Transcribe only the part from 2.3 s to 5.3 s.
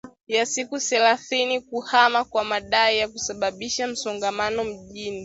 madai ya kusababisha msongamano mjini